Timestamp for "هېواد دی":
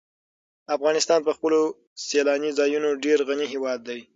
3.53-3.99